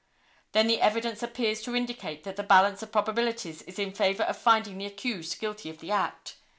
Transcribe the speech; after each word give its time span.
Then 0.53 0.65
the 0.65 0.81
evidence 0.81 1.21
appears 1.21 1.61
to 1.61 1.75
indicate 1.75 2.23
that 2.23 2.35
the 2.35 2.41
balance 2.41 2.81
of 2.81 2.91
probabilities 2.91 3.61
is 3.61 3.77
in 3.77 3.93
favor 3.93 4.23
of 4.23 4.35
finding 4.35 4.79
the 4.79 4.87
accursed 4.91 5.39
guilty 5.39 5.69
of 5.69 5.77
the 5.77 5.91
act. 5.91 6.37